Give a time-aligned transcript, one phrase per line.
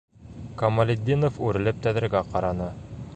[0.61, 2.75] Камалетдинов үрелеп тәҙрәгә ҡараны.